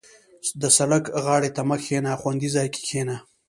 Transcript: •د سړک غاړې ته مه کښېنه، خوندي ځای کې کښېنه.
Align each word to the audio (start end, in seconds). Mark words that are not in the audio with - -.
•د 0.61 0.63
سړک 0.77 1.03
غاړې 1.25 1.49
ته 1.55 1.61
مه 1.69 1.77
کښېنه، 1.81 2.11
خوندي 2.21 2.49
ځای 2.55 2.67
کې 2.73 2.81
کښېنه. 2.85 3.15